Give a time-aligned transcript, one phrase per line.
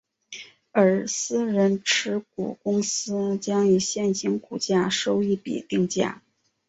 [0.71, 6.23] 而私人持股公司将以现行股价收益比定价。